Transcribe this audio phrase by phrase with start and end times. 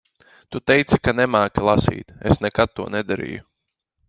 [0.53, 2.11] Tu teici ka nemāki lasīt.
[2.31, 3.47] Es nekad to nedarīju.